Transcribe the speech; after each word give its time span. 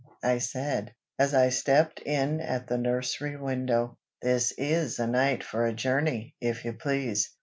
I 0.23 0.39
said, 0.39 0.95
as 1.19 1.35
I 1.35 1.49
stepped 1.49 1.99
in 1.99 2.39
at 2.39 2.65
the 2.65 2.79
nursery 2.79 3.35
window. 3.37 3.99
"This 4.19 4.51
is 4.57 4.97
a 4.97 5.05
night 5.05 5.43
for 5.43 5.63
a 5.67 5.73
journey, 5.73 6.35
if 6.41 6.65
you 6.65 6.73
please. 6.73 7.29